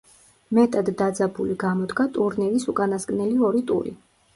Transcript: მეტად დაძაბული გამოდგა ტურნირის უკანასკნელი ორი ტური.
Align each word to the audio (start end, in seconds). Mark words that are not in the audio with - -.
მეტად 0.59 0.89
დაძაბული 1.01 1.59
გამოდგა 1.67 2.09
ტურნირის 2.19 2.69
უკანასკნელი 2.77 3.41
ორი 3.51 3.69
ტური. 3.73 4.01